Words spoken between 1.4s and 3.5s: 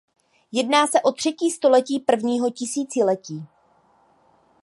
století prvního tisíciletí.